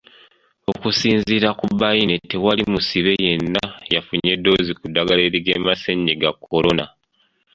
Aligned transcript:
Okusinziira 0.71 1.49
ku 1.59 1.65
Baine 1.79 2.15
tewali 2.29 2.63
musibe 2.71 3.11
yenna 3.25 3.63
yafunye 3.93 4.33
ddoozi 4.37 4.71
ku 4.79 4.85
ddagala 4.89 5.21
erigema 5.27 5.73
Ssennyiga 5.75 6.29
Corona. 6.45 6.85